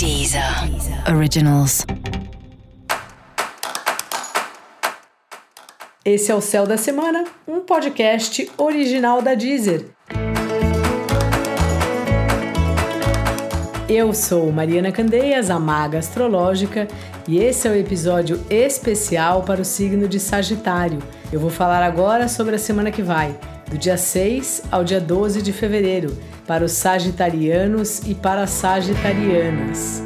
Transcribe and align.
Deezer 0.00 0.42
Originals. 1.14 1.84
Esse 6.02 6.32
é 6.32 6.34
o 6.34 6.40
Céu 6.40 6.66
da 6.66 6.78
Semana, 6.78 7.26
um 7.46 7.60
podcast 7.60 8.50
original 8.56 9.20
da 9.20 9.34
Deezer. 9.34 9.88
Eu 13.86 14.14
sou 14.14 14.50
Mariana 14.50 14.90
Candeias, 14.90 15.50
a 15.50 15.58
maga 15.58 15.98
astrológica, 15.98 16.88
e 17.28 17.36
esse 17.36 17.68
é 17.68 17.70
o 17.70 17.76
episódio 17.76 18.42
especial 18.48 19.42
para 19.42 19.60
o 19.60 19.66
signo 19.66 20.08
de 20.08 20.18
Sagitário. 20.18 21.00
Eu 21.30 21.38
vou 21.38 21.50
falar 21.50 21.82
agora 21.82 22.26
sobre 22.26 22.54
a 22.54 22.58
semana 22.58 22.90
que 22.90 23.02
vai, 23.02 23.38
do 23.70 23.78
dia 23.78 23.96
6 23.96 24.64
ao 24.70 24.82
dia 24.82 25.00
12 25.00 25.40
de 25.40 25.52
fevereiro, 25.52 26.16
para 26.44 26.64
os 26.64 26.72
sagitarianos 26.72 28.00
e 28.00 28.16
para 28.16 28.42
as 28.42 28.50
sagitarianas. 28.50 30.02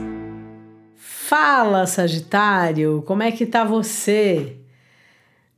Fala, 0.95 1.87
Sagitário, 1.87 3.03
como 3.07 3.23
é 3.23 3.33
que 3.33 3.47
tá 3.47 3.65
você? 3.65 4.57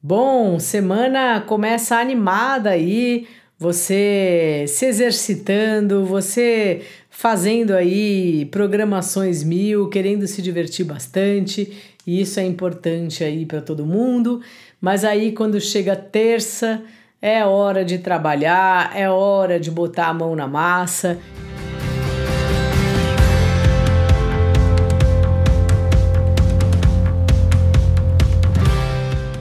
Bom, 0.00 0.60
semana 0.60 1.40
começa 1.40 1.96
animada 1.96 2.70
aí, 2.70 3.26
você 3.58 4.64
se 4.68 4.86
exercitando, 4.86 6.06
você 6.06 6.82
fazendo 7.10 7.74
aí 7.74 8.44
programações 8.52 9.42
mil, 9.42 9.88
querendo 9.88 10.28
se 10.28 10.40
divertir 10.40 10.84
bastante, 10.86 11.72
e 12.06 12.20
isso 12.20 12.38
é 12.38 12.44
importante 12.44 13.24
aí 13.24 13.44
para 13.44 13.60
todo 13.60 13.84
mundo. 13.84 14.40
Mas 14.80 15.04
aí 15.04 15.32
quando 15.32 15.60
chega 15.60 15.96
terça, 15.96 16.80
é 17.20 17.44
hora 17.44 17.84
de 17.84 17.98
trabalhar, 17.98 18.92
é 18.94 19.08
hora 19.08 19.58
de 19.58 19.70
botar 19.70 20.08
a 20.08 20.14
mão 20.14 20.36
na 20.36 20.46
massa. 20.46 21.18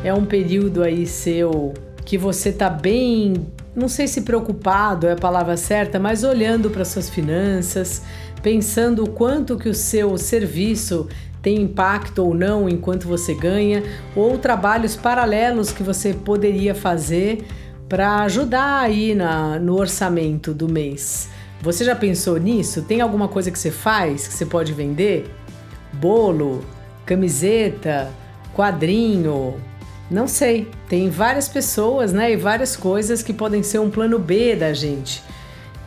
É 0.04 0.14
um 0.14 0.26
período 0.26 0.84
aí 0.84 1.06
seu 1.06 1.74
que 2.06 2.18
você 2.18 2.52
tá 2.52 2.70
bem, 2.70 3.48
não 3.76 3.90
sei 3.90 4.08
se 4.08 4.22
preocupado 4.22 5.08
é 5.08 5.14
a 5.14 5.16
palavra 5.16 5.58
certa, 5.58 6.00
mas 6.00 6.24
olhando 6.24 6.70
para 6.70 6.86
suas 6.86 7.10
finanças, 7.10 8.04
pensando 8.44 9.04
o 9.04 9.10
quanto 9.10 9.58
que 9.58 9.68
o 9.68 9.74
seu 9.74 10.16
serviço 10.18 11.10
tem 11.42 11.62
impacto 11.62 12.24
ou 12.24 12.34
não 12.34 12.70
enquanto 12.70 13.08
você 13.08 13.34
ganha, 13.34 13.84
ou 14.16 14.38
trabalhos 14.38 14.96
paralelos 14.96 15.72
que 15.72 15.82
você 15.82 16.14
poderia 16.14 16.74
fazer 16.74 17.44
para 17.88 18.22
ajudar 18.24 18.82
aí 18.82 19.14
na, 19.14 19.60
no 19.60 19.78
orçamento 19.78 20.54
do 20.54 20.68
mês. 20.68 21.30
Você 21.62 21.84
já 21.84 21.96
pensou 21.96 22.38
nisso? 22.38 22.82
Tem 22.82 23.02
alguma 23.02 23.28
coisa 23.28 23.52
que 23.52 23.60
você 23.60 23.72
faz 23.72 24.28
que 24.28 24.34
você 24.34 24.46
pode 24.46 24.74
vender? 24.74 25.30
Bolo, 25.94 26.64
camiseta, 27.06 28.12
quadrinho, 28.56 29.56
não 30.10 30.28
sei. 30.28 30.68
Tem 30.88 31.10
várias 31.10 31.48
pessoas, 31.48 32.14
né, 32.14 32.32
e 32.32 32.36
várias 32.36 32.76
coisas 32.76 33.24
que 33.24 33.34
podem 33.34 33.64
ser 33.64 33.80
um 33.80 33.90
plano 33.90 34.20
B 34.20 34.56
da 34.56 34.74
gente. 34.74 35.24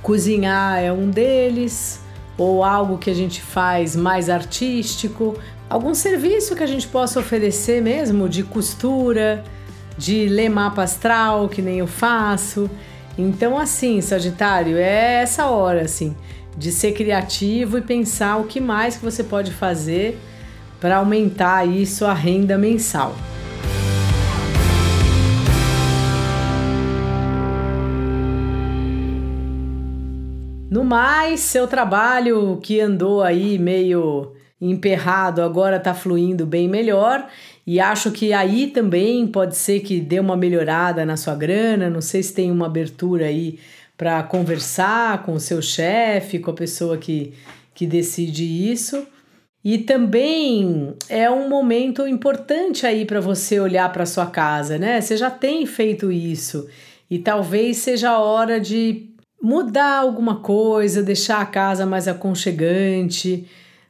Cozinhar 0.02 0.78
é 0.78 0.92
um 0.92 1.10
deles, 1.10 2.00
ou 2.36 2.62
algo 2.64 2.98
que 2.98 3.10
a 3.10 3.14
gente 3.14 3.42
faz 3.42 3.96
mais 3.96 4.30
artístico, 4.30 5.36
algum 5.68 5.94
serviço 5.94 6.55
que 6.55 6.62
a 6.62 6.66
gente 6.66 6.86
possa 6.86 7.20
oferecer 7.20 7.83
mesmo 7.83 8.28
de 8.28 8.42
costura, 8.42 9.44
de 9.98 10.28
ler 10.28 10.48
mapa 10.48 10.84
astral, 10.84 11.48
que 11.48 11.60
nem 11.60 11.80
eu 11.80 11.86
faço. 11.86 12.70
Então, 13.18 13.58
assim, 13.58 14.00
Sagitário, 14.00 14.77
é 14.77 15.22
essa 15.22 15.46
hora, 15.46 15.82
assim, 15.82 16.16
de 16.56 16.70
ser 16.70 16.92
criativo 16.92 17.77
e 17.77 17.82
pensar 17.82 18.36
o 18.36 18.44
que 18.44 18.60
mais 18.60 18.96
que 18.96 19.05
você 19.05 19.24
pode 19.24 19.52
fazer 19.52 20.16
para 20.80 20.98
aumentar 20.98 21.56
aí 21.56 21.84
sua 21.84 22.14
renda 22.14 22.56
mensal. 22.56 23.12
No 30.70 30.84
mais, 30.84 31.40
seu 31.40 31.67
trabalho 31.67 32.58
que 32.62 32.80
andou 32.80 33.23
aí 33.23 33.58
meio 33.58 34.33
emperrado 34.61 35.42
agora 35.42 35.77
está 35.77 35.95
fluindo 35.95 36.45
bem 36.45 36.69
melhor 36.69 37.29
e 37.67 37.79
acho 37.79 38.11
que 38.11 38.33
aí 38.33 38.69
também 38.69 39.27
pode 39.27 39.57
ser 39.57 39.80
que 39.80 40.01
dê 40.01 40.19
uma 40.19 40.36
melhorada 40.36 41.05
na 41.05 41.17
sua 41.17 41.35
grana. 41.35 41.91
Não 41.91 42.01
sei 42.01 42.23
se 42.23 42.33
tem 42.33 42.51
uma 42.51 42.67
abertura 42.67 43.27
aí 43.27 43.58
para 43.97 44.23
conversar 44.23 45.23
com 45.23 45.35
o 45.35 45.41
seu 45.41 45.61
chefe, 45.61 46.39
com 46.39 46.51
a 46.51 46.55
pessoa 46.55 46.97
que, 46.97 47.35
que 47.74 47.86
decide 47.86 48.45
isso. 48.45 49.07
E 49.63 49.79
também 49.79 50.95
é 51.08 51.30
um 51.30 51.48
momento 51.48 52.07
importante 52.07 52.86
aí 52.86 53.05
para 53.05 53.20
você 53.20 53.61
olhar 53.61 53.92
para 53.92 54.07
sua 54.07 54.27
casa, 54.27 54.79
né? 54.79 55.01
Você 55.01 55.17
já 55.17 55.30
tem 55.30 55.67
feito 55.67 56.11
isso 56.11 56.68
e 57.11 57.18
talvez 57.18 57.79
seja 57.79 58.11
a 58.11 58.18
hora 58.18 58.61
de 58.61 59.11
mudar 59.42 59.98
alguma 59.98 60.36
coisa, 60.36 61.02
deixar 61.02 61.41
a 61.41 61.47
casa 61.47 61.85
mais 61.85 62.08
aconchegante, 62.08 63.47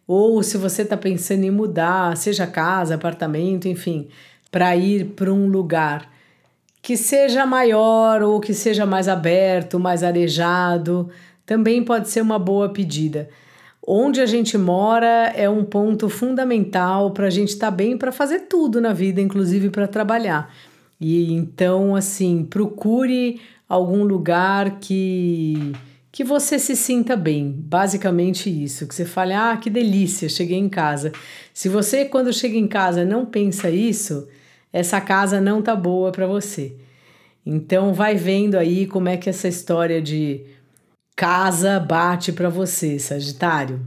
ou 0.08 0.42
se 0.42 0.56
você 0.56 0.80
está 0.80 0.96
pensando 0.96 1.44
em 1.44 1.50
mudar, 1.50 2.16
seja 2.16 2.46
casa, 2.46 2.94
apartamento, 2.94 3.68
enfim, 3.68 4.08
para 4.50 4.74
ir 4.74 5.04
para 5.14 5.30
um 5.30 5.46
lugar 5.46 6.10
que 6.80 6.96
seja 6.96 7.44
maior 7.44 8.22
ou 8.22 8.40
que 8.40 8.54
seja 8.54 8.86
mais 8.86 9.06
aberto, 9.06 9.78
mais 9.78 10.02
arejado, 10.02 11.10
também 11.44 11.84
pode 11.84 12.08
ser 12.08 12.22
uma 12.22 12.38
boa 12.38 12.70
pedida. 12.70 13.28
Onde 13.86 14.22
a 14.22 14.26
gente 14.26 14.56
mora 14.56 15.30
é 15.36 15.48
um 15.48 15.62
ponto 15.62 16.08
fundamental 16.08 17.10
para 17.10 17.26
a 17.26 17.30
gente 17.30 17.50
estar 17.50 17.70
tá 17.70 17.76
bem 17.76 17.98
para 17.98 18.10
fazer 18.10 18.40
tudo 18.40 18.80
na 18.80 18.94
vida, 18.94 19.20
inclusive 19.20 19.68
para 19.68 19.86
trabalhar. 19.86 20.50
E 20.98 21.34
então, 21.34 21.94
assim, 21.94 22.44
procure 22.44 23.40
algum 23.68 24.04
lugar 24.04 24.78
que 24.80 25.74
que 26.10 26.24
você 26.24 26.58
se 26.58 26.74
sinta 26.74 27.16
bem, 27.16 27.50
basicamente 27.50 28.50
isso, 28.50 28.86
que 28.86 28.94
você 28.94 29.04
fale: 29.04 29.34
"Ah, 29.34 29.56
que 29.56 29.70
delícia, 29.70 30.28
cheguei 30.28 30.58
em 30.58 30.68
casa". 30.68 31.12
Se 31.52 31.68
você 31.68 32.04
quando 32.04 32.32
chega 32.32 32.56
em 32.56 32.68
casa 32.68 33.04
não 33.04 33.26
pensa 33.26 33.70
isso, 33.70 34.28
essa 34.72 35.00
casa 35.00 35.40
não 35.40 35.62
tá 35.62 35.74
boa 35.76 36.12
para 36.12 36.26
você. 36.26 36.76
Então 37.44 37.94
vai 37.94 38.14
vendo 38.14 38.56
aí 38.56 38.86
como 38.86 39.08
é 39.08 39.16
que 39.16 39.30
essa 39.30 39.48
história 39.48 40.02
de 40.02 40.44
casa 41.16 41.80
bate 41.80 42.32
para 42.32 42.48
você, 42.48 42.98
Sagitário. 42.98 43.80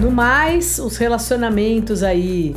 No 0.00 0.10
mais, 0.12 0.78
os 0.78 0.96
relacionamentos 0.98 2.02
aí 2.02 2.54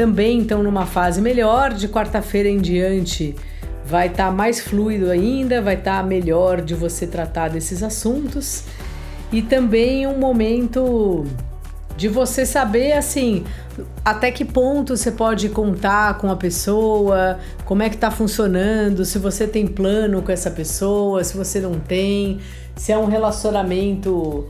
também 0.00 0.40
estão 0.40 0.62
numa 0.62 0.86
fase 0.86 1.20
melhor. 1.20 1.74
De 1.74 1.86
quarta-feira 1.86 2.48
em 2.48 2.56
diante 2.56 3.36
vai 3.84 4.06
estar 4.06 4.28
tá 4.28 4.32
mais 4.32 4.58
fluido 4.58 5.10
ainda, 5.10 5.60
vai 5.60 5.74
estar 5.74 5.98
tá 5.98 6.02
melhor 6.02 6.62
de 6.62 6.74
você 6.74 7.06
tratar 7.06 7.50
desses 7.50 7.82
assuntos. 7.82 8.64
E 9.30 9.42
também 9.42 10.06
um 10.06 10.16
momento 10.18 11.26
de 11.98 12.08
você 12.08 12.46
saber 12.46 12.92
assim 12.92 13.44
até 14.02 14.30
que 14.30 14.42
ponto 14.42 14.96
você 14.96 15.10
pode 15.10 15.50
contar 15.50 16.16
com 16.16 16.30
a 16.30 16.36
pessoa, 16.36 17.38
como 17.66 17.82
é 17.82 17.90
que 17.90 17.96
está 17.96 18.10
funcionando, 18.10 19.04
se 19.04 19.18
você 19.18 19.46
tem 19.46 19.66
plano 19.66 20.22
com 20.22 20.32
essa 20.32 20.50
pessoa, 20.50 21.22
se 21.22 21.36
você 21.36 21.60
não 21.60 21.78
tem, 21.78 22.40
se 22.74 22.90
é 22.90 22.96
um 22.96 23.06
relacionamento 23.06 24.48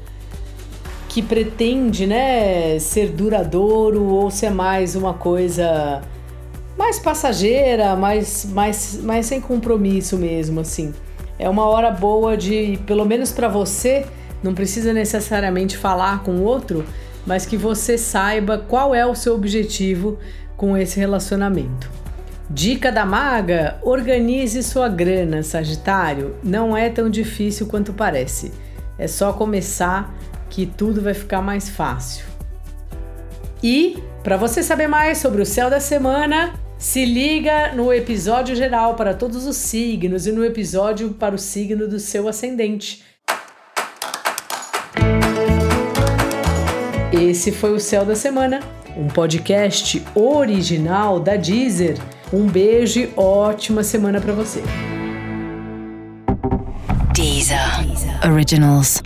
que 1.10 1.20
pretende, 1.20 2.06
né, 2.06 2.78
ser 2.78 3.08
duradouro 3.08 4.04
ou 4.04 4.30
se 4.30 4.46
é 4.46 4.50
mais 4.50 4.94
uma 4.94 5.12
coisa 5.12 6.00
mais 6.78 7.00
passageira, 7.00 7.96
mais, 7.96 8.44
mais, 8.44 8.96
mais 9.02 9.26
sem 9.26 9.40
compromisso 9.40 10.16
mesmo, 10.16 10.60
assim. 10.60 10.94
É 11.36 11.48
uma 11.48 11.66
hora 11.66 11.90
boa 11.90 12.36
de, 12.36 12.78
pelo 12.86 13.04
menos 13.04 13.32
para 13.32 13.48
você, 13.48 14.06
não 14.40 14.54
precisa 14.54 14.92
necessariamente 14.92 15.76
falar 15.76 16.22
com 16.22 16.36
o 16.36 16.44
outro, 16.44 16.84
mas 17.26 17.44
que 17.44 17.56
você 17.56 17.98
saiba 17.98 18.58
qual 18.58 18.94
é 18.94 19.04
o 19.04 19.14
seu 19.16 19.34
objetivo 19.34 20.16
com 20.56 20.76
esse 20.76 21.00
relacionamento. 21.00 21.90
Dica 22.48 22.92
da 22.92 23.04
maga: 23.04 23.78
organize 23.82 24.62
sua 24.62 24.88
grana, 24.88 25.42
Sagitário. 25.42 26.36
Não 26.42 26.76
é 26.76 26.88
tão 26.88 27.10
difícil 27.10 27.66
quanto 27.66 27.92
parece. 27.92 28.52
É 28.96 29.08
só 29.08 29.32
começar 29.32 30.14
que 30.50 30.66
tudo 30.66 31.00
vai 31.00 31.14
ficar 31.14 31.40
mais 31.40 31.70
fácil. 31.70 32.26
E 33.62 34.02
para 34.22 34.36
você 34.36 34.62
saber 34.62 34.86
mais 34.86 35.18
sobre 35.18 35.40
o 35.40 35.46
céu 35.46 35.70
da 35.70 35.80
semana, 35.80 36.52
se 36.76 37.04
liga 37.04 37.72
no 37.74 37.92
episódio 37.92 38.54
geral 38.54 38.94
para 38.94 39.14
todos 39.14 39.46
os 39.46 39.56
signos 39.56 40.26
e 40.26 40.32
no 40.32 40.44
episódio 40.44 41.10
para 41.10 41.34
o 41.34 41.38
signo 41.38 41.88
do 41.88 41.98
seu 41.98 42.28
ascendente. 42.28 43.02
Esse 47.12 47.52
foi 47.52 47.72
o 47.72 47.80
Céu 47.80 48.04
da 48.04 48.16
Semana, 48.16 48.60
um 48.96 49.08
podcast 49.08 50.02
original 50.14 51.20
da 51.20 51.36
Deezer. 51.36 51.98
Um 52.32 52.46
beijo 52.46 53.00
e 53.00 53.12
ótima 53.16 53.82
semana 53.82 54.20
para 54.20 54.32
você. 54.32 54.62
Deezer. 57.12 57.58
Originals. 58.24 59.02